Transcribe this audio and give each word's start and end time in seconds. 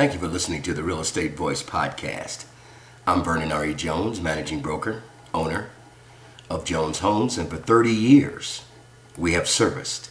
Thank 0.00 0.14
you 0.14 0.18
for 0.18 0.28
listening 0.28 0.62
to 0.62 0.72
the 0.72 0.82
Real 0.82 1.00
Estate 1.00 1.36
Voice 1.36 1.62
podcast. 1.62 2.46
I'm 3.06 3.22
Vernon 3.22 3.52
R.E. 3.52 3.74
Jones, 3.74 4.18
managing 4.18 4.62
broker, 4.62 5.02
owner 5.34 5.68
of 6.48 6.64
Jones 6.64 7.00
Homes, 7.00 7.36
and 7.36 7.50
for 7.50 7.58
30 7.58 7.90
years, 7.90 8.64
we 9.18 9.34
have 9.34 9.46
serviced 9.46 10.10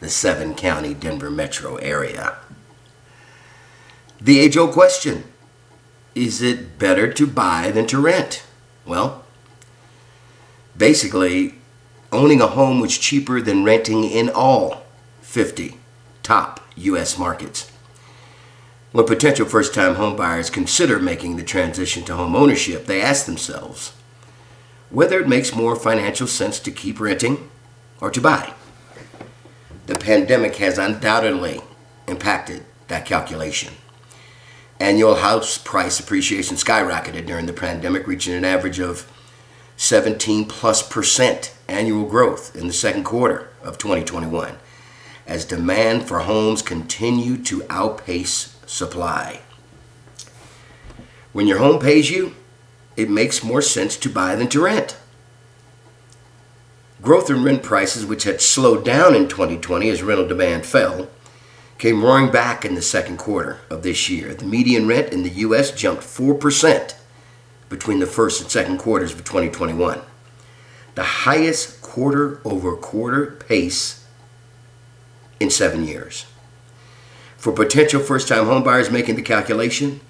the 0.00 0.10
seven 0.10 0.54
county 0.54 0.92
Denver 0.92 1.30
metro 1.30 1.76
area. 1.76 2.36
The 4.20 4.40
age 4.40 4.58
old 4.58 4.72
question 4.72 5.24
is 6.14 6.42
it 6.42 6.78
better 6.78 7.10
to 7.10 7.26
buy 7.26 7.70
than 7.70 7.86
to 7.86 7.98
rent? 7.98 8.44
Well, 8.84 9.24
basically, 10.76 11.54
owning 12.12 12.42
a 12.42 12.48
home 12.48 12.78
was 12.78 12.98
cheaper 12.98 13.40
than 13.40 13.64
renting 13.64 14.04
in 14.04 14.28
all 14.28 14.82
50 15.22 15.78
top 16.22 16.60
U.S. 16.76 17.16
markets. 17.16 17.70
When 18.94 19.06
potential 19.06 19.44
first 19.44 19.74
time 19.74 19.96
homebuyers 19.96 20.52
consider 20.52 21.00
making 21.00 21.34
the 21.34 21.42
transition 21.42 22.04
to 22.04 22.14
home 22.14 22.36
ownership, 22.36 22.86
they 22.86 23.02
ask 23.02 23.26
themselves 23.26 23.92
whether 24.88 25.18
it 25.18 25.26
makes 25.26 25.52
more 25.52 25.74
financial 25.74 26.28
sense 26.28 26.60
to 26.60 26.70
keep 26.70 27.00
renting 27.00 27.50
or 28.00 28.12
to 28.12 28.20
buy. 28.20 28.54
The 29.86 29.96
pandemic 29.98 30.54
has 30.58 30.78
undoubtedly 30.78 31.60
impacted 32.06 32.66
that 32.86 33.04
calculation. 33.04 33.74
Annual 34.78 35.16
house 35.16 35.58
price 35.58 35.98
appreciation 35.98 36.56
skyrocketed 36.56 37.26
during 37.26 37.46
the 37.46 37.52
pandemic, 37.52 38.06
reaching 38.06 38.34
an 38.34 38.44
average 38.44 38.78
of 38.78 39.10
17 39.76 40.44
plus 40.44 40.88
percent 40.88 41.52
annual 41.66 42.06
growth 42.06 42.54
in 42.54 42.68
the 42.68 42.72
second 42.72 43.02
quarter 43.02 43.48
of 43.60 43.76
2021 43.76 44.56
as 45.26 45.44
demand 45.44 46.06
for 46.06 46.20
homes 46.20 46.62
continued 46.62 47.44
to 47.46 47.64
outpace 47.70 48.53
supply. 48.66 49.40
When 51.32 51.46
your 51.46 51.58
home 51.58 51.80
pays 51.80 52.10
you, 52.10 52.34
it 52.96 53.10
makes 53.10 53.42
more 53.42 53.62
sense 53.62 53.96
to 53.96 54.08
buy 54.08 54.36
than 54.36 54.48
to 54.48 54.62
rent. 54.62 54.96
Growth 57.02 57.28
in 57.28 57.42
rent 57.42 57.62
prices, 57.62 58.06
which 58.06 58.24
had 58.24 58.40
slowed 58.40 58.84
down 58.84 59.14
in 59.14 59.28
2020 59.28 59.88
as 59.90 60.02
rental 60.02 60.26
demand 60.26 60.64
fell, 60.64 61.08
came 61.76 62.04
roaring 62.04 62.30
back 62.30 62.64
in 62.64 62.74
the 62.74 62.82
second 62.82 63.18
quarter 63.18 63.58
of 63.68 63.82
this 63.82 64.08
year. 64.08 64.32
The 64.32 64.44
median 64.44 64.86
rent 64.86 65.12
in 65.12 65.22
the 65.22 65.30
U.S. 65.30 65.72
jumped 65.72 66.02
4% 66.02 66.94
between 67.68 67.98
the 67.98 68.06
first 68.06 68.40
and 68.40 68.50
second 68.50 68.78
quarters 68.78 69.12
of 69.12 69.24
2021, 69.24 70.00
the 70.94 71.02
highest 71.02 71.82
quarter 71.82 72.40
over 72.44 72.76
quarter 72.76 73.26
pace 73.26 74.06
in 75.40 75.50
seven 75.50 75.84
years. 75.84 76.26
For 77.44 77.52
potential 77.52 78.00
first 78.00 78.26
time 78.26 78.46
homebuyers 78.46 78.90
making 78.90 79.16
the 79.16 79.22
calculation, 79.22 80.00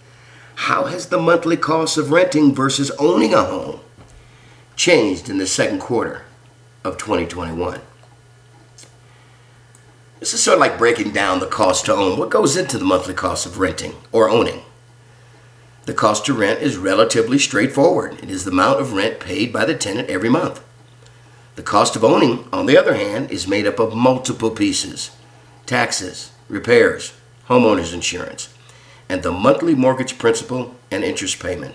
how 0.55 0.85
has 0.85 1.09
the 1.09 1.19
monthly 1.19 1.57
cost 1.57 1.99
of 1.99 2.13
renting 2.13 2.55
versus 2.55 2.93
owning 2.93 3.35
a 3.35 3.43
home 3.43 3.81
changed 4.77 5.29
in 5.29 5.39
the 5.39 5.47
second 5.49 5.81
quarter 5.81 6.23
of 6.85 6.97
2021? 6.97 7.81
This 10.21 10.33
is 10.33 10.45
sort 10.45 10.59
of 10.59 10.61
like 10.61 10.79
breaking 10.79 11.11
down 11.11 11.41
the 11.41 11.49
cost 11.49 11.87
to 11.87 11.93
own. 11.93 12.21
What 12.21 12.31
goes 12.31 12.57
into 12.57 12.79
the 12.79 12.85
monthly 12.85 13.15
cost 13.15 13.47
of 13.47 13.59
renting 13.59 13.97
or 14.13 14.31
owning? 14.31 14.63
The 15.87 15.93
cost 15.93 16.25
to 16.27 16.35
rent 16.35 16.63
is 16.63 16.77
relatively 16.77 17.41
straightforward. 17.41 18.17
It 18.23 18.31
is 18.31 18.45
the 18.45 18.53
amount 18.53 18.81
of 18.81 18.93
rent 18.93 19.19
paid 19.19 19.53
by 19.53 19.65
the 19.65 19.75
tenant 19.75 20.09
every 20.09 20.29
month. 20.29 20.63
The 21.57 21.65
cost 21.65 21.97
of 21.97 22.05
owning, 22.05 22.49
on 22.53 22.67
the 22.67 22.79
other 22.79 22.95
hand, 22.95 23.33
is 23.33 23.49
made 23.49 23.67
up 23.67 23.81
of 23.81 23.93
multiple 23.93 24.53
pieces 24.53 25.11
taxes, 25.67 26.31
repairs, 26.49 27.15
homeowners 27.49 27.93
insurance, 27.93 28.53
and 29.09 29.23
the 29.23 29.33
monthly 29.33 29.75
mortgage 29.75 30.19
principal 30.19 30.75
and 30.91 31.05
interest 31.05 31.41
payment, 31.41 31.75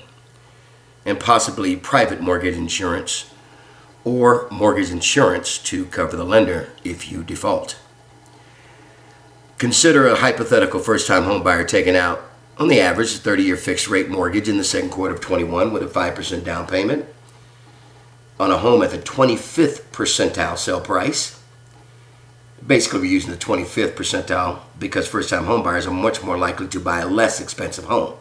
and 1.05 1.19
possibly 1.19 1.75
private 1.75 2.21
mortgage 2.21 2.55
insurance 2.55 3.31
or 4.03 4.47
mortgage 4.49 4.91
insurance 4.91 5.57
to 5.57 5.85
cover 5.85 6.15
the 6.15 6.23
lender 6.23 6.69
if 6.83 7.11
you 7.11 7.23
default. 7.23 7.77
Consider 9.57 10.07
a 10.07 10.15
hypothetical 10.15 10.79
first 10.79 11.05
time 11.05 11.23
homebuyer 11.23 11.67
taking 11.67 11.95
out, 11.95 12.21
on 12.57 12.67
the 12.67 12.81
average, 12.81 13.15
a 13.15 13.17
30 13.17 13.43
year 13.43 13.57
fixed 13.57 13.87
rate 13.87 14.09
mortgage 14.09 14.49
in 14.49 14.57
the 14.57 14.63
second 14.63 14.89
quarter 14.89 15.13
of 15.13 15.21
21 15.21 15.71
with 15.71 15.83
a 15.83 15.85
5% 15.85 16.43
down 16.43 16.67
payment 16.67 17.05
on 18.39 18.51
a 18.51 18.57
home 18.57 18.81
at 18.81 18.91
the 18.91 18.97
25th 18.97 19.81
percentile 19.91 20.57
sale 20.57 20.81
price 20.81 21.38
basically 22.69 22.99
we're 22.99 23.05
using 23.05 23.31
the 23.31 23.37
25th 23.37 23.93
percentile 23.93 24.59
because 24.77 25.07
first-time 25.07 25.45
homebuyers 25.45 25.87
are 25.87 25.91
much 25.91 26.21
more 26.21 26.37
likely 26.37 26.67
to 26.67 26.79
buy 26.79 26.99
a 26.99 27.07
less 27.07 27.41
expensive 27.41 27.85
home. 27.85 28.13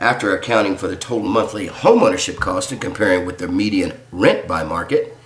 After 0.00 0.34
accounting 0.34 0.78
for 0.78 0.88
the 0.88 0.96
total 0.96 1.28
monthly 1.28 1.68
homeownership 1.68 2.36
cost 2.36 2.72
and 2.72 2.80
comparing 2.80 3.26
with 3.26 3.36
the 3.36 3.48
median 3.48 4.00
rent 4.10 4.48
by 4.48 4.64
market, 4.64 5.18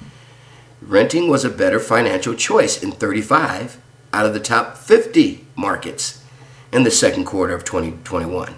renting 0.83 1.31
was 1.31 1.45
a 1.45 1.49
better 1.49 1.79
financial 1.79 2.35
choice 2.35 2.83
in 2.83 2.91
35 2.91 3.81
out 4.13 4.27
of 4.27 4.35
the 4.35 4.41
top 4.41 4.77
50 4.77 5.47
markets 5.55 6.25
in 6.73 6.83
the 6.83 6.91
second 6.91 7.27
quarter 7.27 7.55
of 7.55 7.65
2021. 7.65 8.57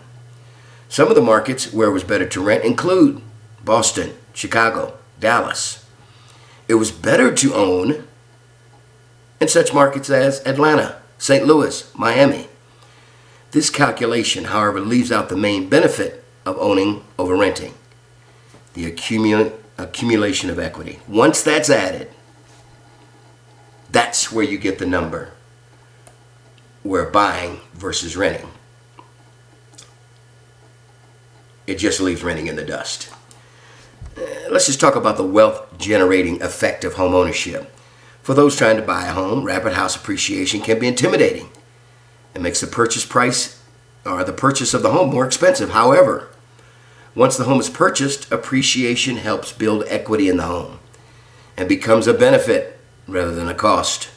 Some 0.89 1.09
of 1.09 1.15
the 1.15 1.21
markets 1.21 1.75
where 1.75 1.89
it 1.89 1.93
was 1.93 2.05
better 2.05 2.27
to 2.27 2.43
rent 2.43 2.65
include 2.65 3.21
Boston, 3.63 4.17
Chicago, 4.33 4.97
Dallas. 5.21 5.85
It 6.69 6.75
was 6.77 6.91
better 6.91 7.35
to 7.35 7.55
own 7.55 8.08
in 9.41 9.49
such 9.49 9.75
markets 9.75 10.11
as 10.11 10.45
Atlanta, 10.47 11.01
St. 11.19 11.47
Louis, 11.47 11.91
Miami. 11.95 12.49
This 13.51 13.71
calculation, 13.71 14.45
however, 14.45 14.81
leaves 14.81 15.11
out 15.11 15.29
the 15.29 15.37
main 15.37 15.69
benefit 15.69 16.25
of 16.45 16.59
owning 16.59 17.05
over 17.19 17.37
renting 17.37 17.75
the 18.75 18.91
accumula- 18.91 19.53
accumulation 19.77 20.51
of 20.51 20.59
equity. 20.59 21.01
Once 21.09 21.43
that's 21.43 21.71
added, 21.71 22.09
that's 23.91 24.31
where 24.31 24.45
you 24.45 24.59
get 24.59 24.79
the 24.79 24.87
number 24.87 25.33
where 26.83 27.07
buying 27.07 27.61
versus 27.75 28.17
renting. 28.17 28.49
It 31.67 31.77
just 31.77 32.01
leaves 32.01 32.23
renting 32.23 32.47
in 32.47 32.57
the 32.57 32.65
dust. 32.65 33.13
Uh, 34.17 34.23
let's 34.51 34.67
just 34.67 34.81
talk 34.81 34.97
about 34.97 35.17
the 35.17 35.27
wealth 35.27 35.77
generating 35.77 36.41
effect 36.41 36.85
of 36.85 36.95
home 36.95 37.15
ownership. 37.15 37.75
For 38.29 38.35
those 38.35 38.57
trying 38.57 38.77
to 38.77 38.83
buy 38.83 39.07
a 39.07 39.13
home, 39.13 39.43
rapid 39.43 39.73
house 39.73 39.97
appreciation 39.97 40.61
can 40.61 40.79
be 40.79 40.87
intimidating. 40.87 41.49
It 42.35 42.43
makes 42.43 42.61
the 42.61 42.67
purchase 42.67 43.07
price 43.07 43.59
or 44.05 44.23
the 44.23 44.35
purchase 44.35 44.75
of 44.75 44.83
the 44.83 44.91
home 44.91 45.09
more 45.09 45.25
expensive. 45.25 45.71
However, 45.71 46.29
once 47.15 47.39
the 47.39 47.45
home 47.45 47.59
is 47.59 47.71
purchased, 47.71 48.31
appreciation 48.31 49.17
helps 49.17 49.53
build 49.53 49.85
equity 49.89 50.29
in 50.29 50.37
the 50.37 50.43
home 50.43 50.79
and 51.57 51.71
becomes 51.71 52.07
a 52.07 52.13
benefit 52.13 52.79
rather 53.07 53.35
than 53.35 53.49
a 53.49 53.55
cost. 53.55 54.11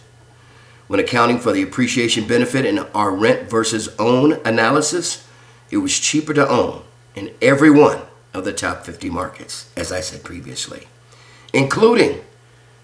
When 0.88 1.00
accounting 1.00 1.40
for 1.40 1.54
the 1.54 1.64
appreciation 1.64 2.28
benefit 2.28 2.66
in 2.66 2.80
our 2.94 3.12
rent 3.12 3.50
versus 3.50 3.88
own 3.98 4.42
analysis, 4.44 5.26
it 5.70 5.78
was 5.78 5.98
cheaper 5.98 6.34
to 6.34 6.50
own 6.50 6.84
in 7.16 7.34
every 7.42 7.72
one 7.72 8.02
of 8.34 8.44
the 8.44 8.52
top 8.52 8.86
50 8.86 9.10
markets, 9.10 9.72
as 9.78 9.90
I 9.90 10.02
said 10.02 10.26
previously, 10.26 10.90
including 11.54 12.20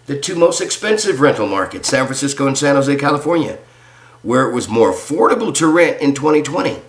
the 0.07 0.18
two 0.18 0.35
most 0.35 0.62
expensive 0.62 1.19
rental 1.19 1.47
markets, 1.47 1.90
San 1.90 2.06
Francisco 2.06 2.47
and 2.47 2.57
San 2.57 2.75
Jose, 2.75 2.95
California, 2.95 3.59
where 4.23 4.50
it 4.50 4.53
was 4.53 4.68
more 4.68 4.91
affordable 4.91 5.53
to 5.53 5.68
rent 5.68 6.01
in 6.01 6.16
2020. 6.16 6.81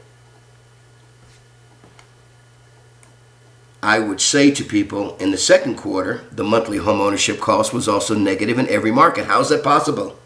I 3.82 3.98
would 3.98 4.20
say 4.20 4.50
to 4.50 4.64
people 4.64 5.16
in 5.18 5.30
the 5.30 5.36
second 5.36 5.76
quarter, 5.76 6.24
the 6.32 6.44
monthly 6.44 6.78
home 6.78 7.00
ownership 7.00 7.40
cost 7.40 7.72
was 7.72 7.88
also 7.88 8.14
negative 8.14 8.58
in 8.58 8.68
every 8.68 8.90
market. 8.90 9.26
How 9.26 9.40
is 9.40 9.50
that 9.50 9.62
possible? 9.62 10.18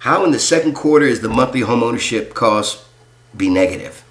How 0.00 0.24
in 0.24 0.32
the 0.32 0.38
second 0.38 0.74
quarter 0.74 1.06
is 1.06 1.20
the 1.20 1.28
monthly 1.28 1.60
home 1.60 1.82
ownership 1.82 2.34
cost 2.34 2.84
be 3.36 3.48
negative? 3.48 4.04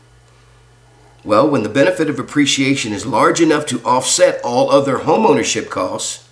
Well, 1.23 1.47
when 1.47 1.63
the 1.63 1.69
benefit 1.69 2.09
of 2.09 2.17
appreciation 2.17 2.94
is 2.94 3.05
large 3.05 3.39
enough 3.41 3.65
to 3.67 3.83
offset 3.83 4.41
all 4.44 4.71
other 4.71 4.99
home 4.99 5.25
ownership 5.25 5.69
costs, 5.69 6.27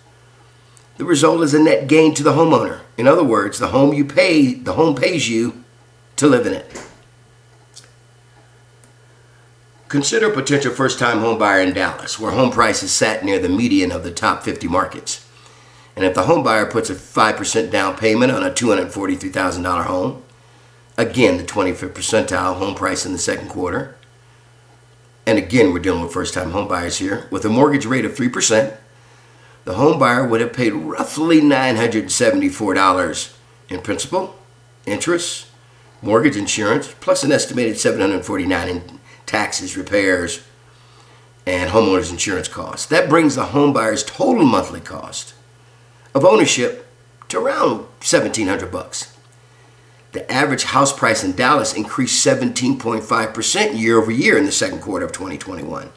the 1.00 1.06
result 1.06 1.42
is 1.42 1.54
a 1.54 1.63
net 1.63 1.88
gain 1.88 2.13
to 2.13 2.24
the 2.24 2.34
homeowner. 2.34 2.81
In 2.98 3.07
other 3.07 3.24
words, 3.24 3.57
the 3.57 3.69
home 3.69 3.94
you 3.94 4.04
pay, 4.04 4.54
the 4.54 4.74
home 4.74 4.96
pays 4.96 5.30
you 5.30 5.63
to 6.18 6.28
live 6.28 6.46
in 6.46 6.54
it. 6.54 6.86
Consider 9.88 10.30
a 10.30 10.34
potential 10.34 10.74
first-time 10.74 11.19
home 11.19 11.40
buyer 11.40 11.62
in 11.62 11.74
Dallas, 11.74 12.19
where 12.19 12.34
home 12.34 12.51
prices 12.51 12.92
sat 12.92 13.24
near 13.24 13.40
the 13.40 13.48
median 13.48 13.94
of 13.94 14.04
the 14.04 14.12
top 14.12 14.44
50 14.44 14.68
markets. 14.68 15.25
And 15.96 16.04
if 16.04 16.16
the 16.16 16.24
home 16.24 16.44
buyer 16.44 16.66
puts 16.66 16.90
a 16.90 16.96
5% 16.96 17.72
down 17.72 17.96
payment 17.96 18.34
on 18.34 18.44
a 18.44 18.51
$243,000 18.51 19.86
home, 19.86 20.22
again, 20.98 21.38
the 21.38 21.44
25th 21.44 21.94
percentile 21.94 22.57
home 22.57 22.75
price 22.75 23.06
in 23.06 23.13
the 23.13 23.18
second 23.18 23.48
quarter, 23.48 23.96
and 25.25 25.38
again, 25.38 25.72
we're 25.72 25.80
dealing 25.80 26.01
with 26.01 26.12
first-time 26.12 26.51
home 26.51 26.68
buyers 26.68 26.98
here, 26.98 27.30
with 27.31 27.46
a 27.46 27.50
mortgage 27.50 27.86
rate 27.86 28.04
of 28.04 28.16
3%, 28.16 28.75
the 29.69 29.75
home 29.75 30.00
buyer 30.00 30.27
would 30.27 30.42
have 30.42 30.51
paid 30.51 30.74
roughly 30.74 31.39
$974 31.42 33.38
in 33.69 33.80
principal, 33.81 34.36
interest, 34.88 35.45
mortgage 36.01 36.36
insurance, 36.36 36.95
plus 37.00 37.24
an 37.24 37.31
estimated 37.31 37.75
$749 37.75 38.68
in 38.68 39.00
taxes, 39.27 39.77
repairs, 39.77 40.44
and 41.45 41.69
homeowners 41.69 42.10
insurance 42.10 42.48
costs. 42.48 42.88
That 42.88 43.10
brings 43.10 43.36
the 43.36 43.45
home 43.45 43.71
buyer's 43.71 44.04
total 44.04 44.44
monthly 44.44 44.80
cost 44.80 45.36
of 46.15 46.25
ownership 46.25 46.88
to 47.27 47.38
around 47.38 47.81
1700 48.01 48.72
bucks. 48.72 49.15
The 50.13 50.31
average 50.31 50.63
house 50.63 50.92
price 50.92 51.24
in 51.24 51.33
Dallas 51.33 51.75
increased 51.75 52.25
17.5% 52.25 53.80
year 53.80 54.00
over 54.01 54.10
year 54.10 54.36
in 54.36 54.45
the 54.45 54.51
second 54.51 54.81
quarter 54.81 55.06
of 55.06 55.12
2021, 55.12 55.92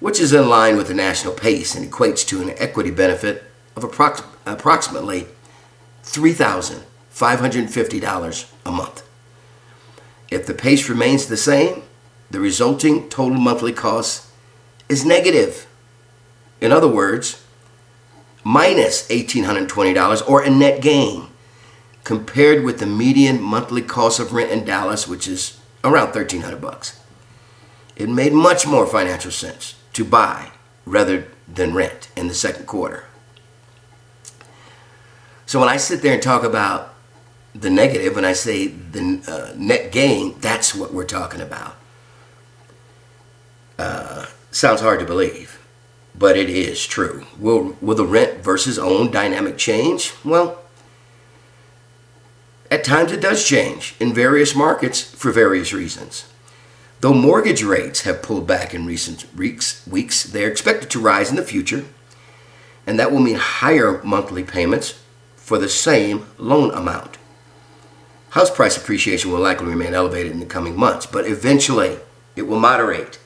which 0.00 0.18
is 0.20 0.32
in 0.32 0.48
line 0.48 0.76
with 0.76 0.86
the 0.88 0.94
national 0.94 1.34
pace 1.34 1.74
and 1.74 1.90
equates 1.90 2.26
to 2.26 2.40
an 2.40 2.54
equity 2.56 2.90
benefit 2.90 3.44
of 3.76 3.82
approx- 3.82 4.24
approximately 4.46 5.26
$3,550 6.04 8.52
a 8.64 8.70
month. 8.70 9.02
If 10.30 10.46
the 10.46 10.54
pace 10.54 10.88
remains 10.88 11.26
the 11.26 11.36
same, 11.36 11.82
the 12.30 12.38
resulting 12.40 13.08
total 13.08 13.38
monthly 13.38 13.72
cost 13.72 14.28
is 14.88 15.04
negative. 15.04 15.66
In 16.60 16.70
other 16.72 16.88
words, 16.88 17.44
minus 18.44 19.08
$1,820 19.08 20.28
or 20.28 20.42
a 20.42 20.50
net 20.50 20.80
gain 20.80 21.26
compared 22.04 22.62
with 22.64 22.78
the 22.78 22.86
median 22.86 23.42
monthly 23.42 23.82
cost 23.82 24.20
of 24.20 24.32
rent 24.32 24.50
in 24.50 24.64
Dallas, 24.64 25.08
which 25.08 25.28
is 25.28 25.60
around 25.84 26.14
1300 26.14 26.58
bucks. 26.60 26.98
It 27.96 28.08
made 28.08 28.32
much 28.32 28.66
more 28.66 28.86
financial 28.86 29.30
sense 29.30 29.74
to 29.98 30.04
buy 30.04 30.52
rather 30.86 31.26
than 31.52 31.74
rent 31.74 32.08
in 32.16 32.28
the 32.28 32.34
second 32.34 32.66
quarter. 32.66 33.04
So 35.44 35.58
when 35.58 35.68
I 35.68 35.76
sit 35.76 36.02
there 36.02 36.14
and 36.14 36.22
talk 36.22 36.44
about 36.44 36.94
the 37.52 37.68
negative, 37.68 38.14
when 38.14 38.24
I 38.24 38.32
say 38.32 38.68
the 38.68 39.20
uh, 39.26 39.54
net 39.56 39.90
gain, 39.90 40.38
that's 40.38 40.72
what 40.72 40.94
we're 40.94 41.04
talking 41.04 41.40
about. 41.40 41.74
Uh, 43.76 44.26
sounds 44.52 44.80
hard 44.80 45.00
to 45.00 45.06
believe, 45.06 45.58
but 46.14 46.36
it 46.36 46.48
is 46.48 46.86
true. 46.86 47.26
Will, 47.36 47.76
will 47.80 47.96
the 47.96 48.06
rent 48.06 48.44
versus 48.44 48.78
own 48.78 49.10
dynamic 49.10 49.58
change? 49.58 50.12
Well, 50.24 50.60
at 52.70 52.84
times 52.84 53.10
it 53.10 53.20
does 53.20 53.44
change 53.44 53.96
in 53.98 54.14
various 54.14 54.54
markets 54.54 55.02
for 55.02 55.32
various 55.32 55.72
reasons. 55.72 56.28
Though 57.00 57.14
mortgage 57.14 57.62
rates 57.62 58.00
have 58.00 58.22
pulled 58.22 58.46
back 58.46 58.74
in 58.74 58.84
recent 58.84 59.26
weeks, 59.36 60.24
they're 60.24 60.50
expected 60.50 60.90
to 60.90 61.00
rise 61.00 61.30
in 61.30 61.36
the 61.36 61.42
future, 61.42 61.84
and 62.86 62.98
that 62.98 63.12
will 63.12 63.20
mean 63.20 63.36
higher 63.36 64.02
monthly 64.02 64.42
payments 64.42 65.00
for 65.36 65.58
the 65.58 65.68
same 65.68 66.26
loan 66.38 66.72
amount. 66.72 67.16
House 68.30 68.50
price 68.50 68.76
appreciation 68.76 69.30
will 69.30 69.40
likely 69.40 69.66
remain 69.66 69.94
elevated 69.94 70.32
in 70.32 70.40
the 70.40 70.46
coming 70.46 70.76
months, 70.76 71.06
but 71.06 71.26
eventually 71.26 71.98
it 72.36 72.42
will 72.42 72.58
moderate 72.58 73.18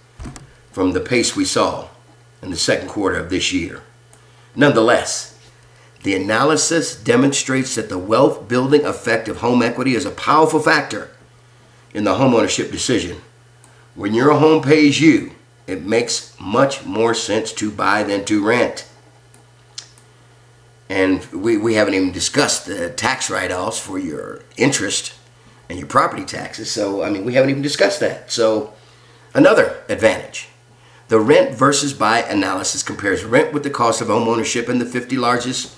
from 0.71 0.93
the 0.93 1.01
pace 1.01 1.35
we 1.35 1.45
saw 1.45 1.89
in 2.43 2.51
the 2.51 2.57
second 2.57 2.89
quarter 2.89 3.17
of 3.17 3.31
this 3.31 3.53
year. 3.53 3.83
Nonetheless, 4.55 5.39
the 6.03 6.15
analysis 6.15 6.95
demonstrates 6.95 7.75
that 7.75 7.89
the 7.89 7.99
wealth 7.99 8.49
building 8.49 8.85
effect 8.85 9.29
of 9.29 9.39
home 9.39 9.63
equity 9.63 9.95
is 9.95 10.05
a 10.05 10.11
powerful 10.11 10.61
factor 10.61 11.11
in 11.95 12.05
the 12.05 12.15
homeownership 12.15 12.71
decision. 12.71 13.21
When 13.95 14.15
your 14.15 14.33
home 14.33 14.63
pays 14.63 15.01
you, 15.01 15.33
it 15.67 15.85
makes 15.85 16.39
much 16.41 16.85
more 16.85 17.15
sense 17.15 17.53
to 17.55 17.71
buy 17.71 18.03
than 18.03 18.25
to 18.27 18.45
rent. 18.45 18.89
And 20.89 21.25
we, 21.33 21.57
we 21.57 21.75
haven't 21.75 21.95
even 21.95 22.13
discussed 22.13 22.67
the 22.67 22.91
tax 22.91 23.31
write 23.31 23.51
offs 23.51 23.79
for 23.79 23.99
your 23.99 24.43
interest 24.57 25.15
and 25.69 25.79
your 25.79 25.89
property 25.89 26.25
taxes. 26.25 26.71
So, 26.71 27.03
I 27.03 27.11
mean, 27.11 27.25
we 27.25 27.35
haven't 27.35 27.51
even 27.51 27.63
discussed 27.63 28.01
that. 28.01 28.31
So, 28.31 28.75
another 29.35 29.83
advantage 29.89 30.49
the 31.09 31.21
rent 31.21 31.55
versus 31.55 31.93
buy 31.93 32.21
analysis 32.21 32.83
compares 32.83 33.23
rent 33.23 33.53
with 33.53 33.65
the 33.65 33.71
cost 33.71 34.01
of 34.01 34.09
home 34.09 34.27
ownership 34.27 34.69
in 34.71 34.79
the 34.79 34.87
50 34.87 35.19
largest 35.19 35.77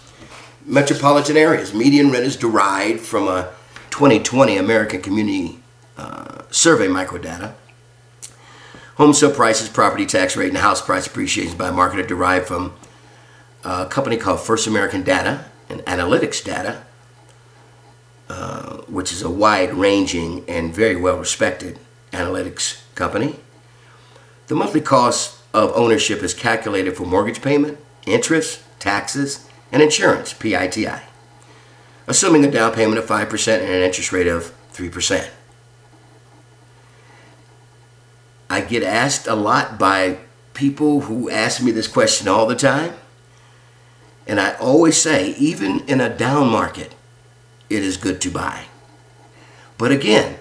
metropolitan 0.64 1.37
areas. 1.37 1.75
Median 1.75 2.12
rent 2.12 2.25
is 2.25 2.37
derived 2.37 3.00
from 3.00 3.26
a 3.26 3.50
2020 3.90 4.56
American 4.56 5.02
Community 5.02 5.58
uh, 5.96 6.43
Survey 6.50 6.87
microdata. 6.87 7.55
Home 8.96 9.12
sale 9.12 9.32
prices, 9.32 9.69
property 9.69 10.06
tax 10.06 10.37
rate, 10.37 10.50
and 10.50 10.58
house 10.58 10.81
price 10.81 11.06
appreciation 11.06 11.56
by 11.56 11.70
market 11.73 11.99
are 11.99 12.06
derived 12.06 12.46
from 12.46 12.75
a 13.64 13.87
company 13.87 14.17
called 14.17 14.41
First 14.41 14.69
American 14.69 15.02
Data 15.02 15.46
and 15.69 15.81
Analytics 15.81 16.44
Data, 16.44 16.85
uh, 18.29 18.76
which 18.82 19.11
is 19.11 19.20
a 19.20 19.31
wide 19.31 19.75
ranging 19.75 20.44
and 20.49 20.73
very 20.73 20.94
well 20.94 21.19
respected 21.19 21.81
analytics 22.12 22.82
company. 22.94 23.41
The 24.46 24.55
monthly 24.55 24.81
cost 24.81 25.41
of 25.52 25.73
ownership 25.75 26.23
is 26.23 26.32
calculated 26.32 26.96
for 26.96 27.05
mortgage 27.05 27.43
payment, 27.43 27.79
interest, 28.06 28.62
taxes, 28.79 29.49
and 29.73 29.82
insurance, 29.82 30.32
PITI, 30.32 31.00
assuming 32.06 32.44
a 32.44 32.50
down 32.50 32.73
payment 32.73 32.99
of 32.99 33.06
5% 33.06 33.58
and 33.58 33.69
an 33.69 33.82
interest 33.82 34.12
rate 34.12 34.29
of 34.29 34.55
3%. 34.73 35.29
I 38.54 38.60
get 38.60 38.84
asked 38.84 39.26
a 39.26 39.34
lot 39.34 39.80
by 39.80 40.18
people 40.52 41.00
who 41.00 41.28
ask 41.28 41.60
me 41.60 41.72
this 41.72 41.88
question 41.88 42.28
all 42.28 42.46
the 42.46 42.54
time. 42.54 42.94
And 44.28 44.40
I 44.40 44.54
always 44.54 44.96
say, 44.96 45.32
even 45.32 45.80
in 45.88 46.00
a 46.00 46.08
down 46.08 46.50
market, 46.50 46.94
it 47.68 47.82
is 47.82 47.96
good 47.96 48.20
to 48.20 48.30
buy. 48.30 48.66
But 49.76 49.90
again, 49.90 50.38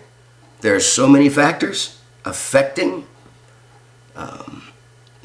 there 0.62 0.76
are 0.76 0.80
so 0.80 1.10
many 1.10 1.28
factors 1.28 2.00
affecting 2.24 3.08
um, 4.16 4.62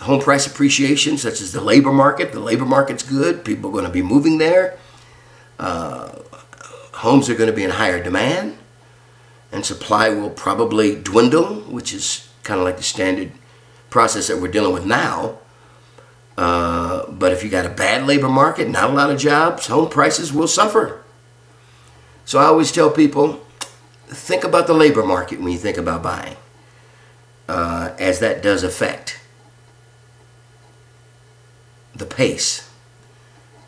home 0.01 0.23
price 0.23 0.47
appreciation, 0.47 1.19
such 1.19 1.43
as 1.43 1.53
the 1.53 1.61
labor 1.61 1.93
market. 1.93 2.33
The 2.33 2.41
labor 2.41 2.65
market's 2.65 3.03
good. 3.03 3.45
People 3.45 3.69
are 3.69 3.73
going 3.75 3.85
to 3.85 3.91
be 3.91 4.01
moving 4.01 4.39
there. 4.39 4.79
Uh, 5.59 6.21
homes 6.95 7.29
are 7.29 7.35
going 7.35 7.51
to 7.51 7.57
be 7.57 7.65
in 7.65 7.71
higher 7.71 8.03
demand, 8.03 8.57
and 9.53 9.67
supply 9.67 10.09
will 10.09 10.31
probably 10.31 10.97
dwindle, 10.97 11.57
which 11.69 11.93
is 11.93 12.28
kind 12.49 12.59
of 12.59 12.65
like 12.65 12.79
the 12.79 12.83
standard 12.83 13.31
process 13.91 14.27
that 14.29 14.41
we're 14.41 14.51
dealing 14.51 14.73
with 14.73 14.87
now. 14.87 15.39
Uh, 16.37 17.09
but 17.11 17.31
if 17.31 17.45
you 17.45 17.51
got 17.51 17.67
a 17.67 17.69
bad 17.69 18.07
labor 18.07 18.29
market, 18.29 18.69
not 18.69 18.91
a 18.91 18.93
lot 18.93 19.11
of 19.11 19.19
jobs, 19.19 19.67
home 19.67 19.91
prices 19.91 20.33
will 20.33 20.49
suffer. 20.49 21.03
So 22.25 22.39
I 22.39 22.45
always 22.45 22.73
tell 22.73 22.91
people 22.91 23.45
think 24.07 24.45
about 24.45 24.67
the 24.67 24.73
labor 24.73 25.05
market 25.05 25.41
when 25.41 25.53
you 25.53 25.59
think 25.59 25.77
about 25.77 26.03
buying 26.03 26.37
uh, 27.49 27.95
as 27.99 28.21
that 28.21 28.43
does 28.43 28.63
affect 28.63 29.21
the 31.95 32.07
pace 32.07 32.71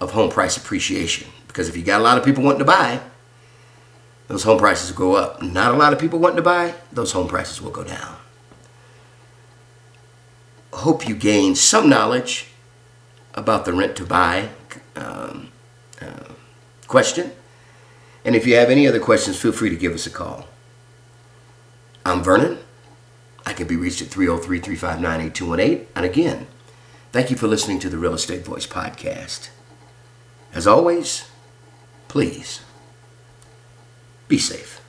of 0.00 0.12
home 0.12 0.30
price 0.30 0.56
appreciation. 0.56 1.28
Because 1.48 1.68
if 1.68 1.76
you 1.76 1.82
got 1.82 2.00
a 2.00 2.04
lot 2.04 2.16
of 2.16 2.24
people 2.24 2.44
wanting 2.44 2.60
to 2.60 2.64
buy, 2.64 3.00
those 4.28 4.44
home 4.44 4.58
prices 4.58 4.90
will 4.90 4.98
go 4.98 5.16
up. 5.16 5.42
Not 5.42 5.74
a 5.74 5.76
lot 5.76 5.92
of 5.92 5.98
people 5.98 6.18
wanting 6.18 6.36
to 6.36 6.42
buy, 6.42 6.74
those 6.92 7.12
home 7.12 7.28
prices 7.28 7.60
will 7.60 7.72
go 7.72 7.84
down. 7.84 8.16
Hope 10.72 11.08
you 11.08 11.14
gain 11.14 11.54
some 11.54 11.88
knowledge 11.88 12.48
about 13.34 13.64
the 13.64 13.72
rent 13.72 13.96
to 13.96 14.04
buy 14.04 14.50
um, 14.96 15.50
uh, 16.00 16.32
question. 16.86 17.32
And 18.24 18.36
if 18.36 18.46
you 18.46 18.54
have 18.56 18.70
any 18.70 18.86
other 18.86 19.00
questions, 19.00 19.40
feel 19.40 19.52
free 19.52 19.70
to 19.70 19.76
give 19.76 19.94
us 19.94 20.06
a 20.06 20.10
call. 20.10 20.46
I'm 22.04 22.22
Vernon. 22.22 22.58
I 23.46 23.52
can 23.52 23.66
be 23.66 23.76
reached 23.76 24.02
at 24.02 24.08
303 24.08 24.60
359 24.60 25.20
8218. 25.20 25.86
And 25.96 26.04
again, 26.04 26.46
thank 27.12 27.30
you 27.30 27.36
for 27.36 27.46
listening 27.46 27.78
to 27.80 27.88
the 27.88 27.98
Real 27.98 28.14
Estate 28.14 28.44
Voice 28.44 28.66
podcast. 28.66 29.48
As 30.52 30.66
always, 30.66 31.28
please 32.08 32.60
be 34.28 34.38
safe. 34.38 34.79